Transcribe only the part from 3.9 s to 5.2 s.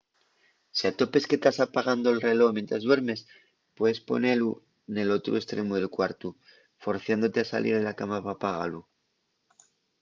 ponelu nel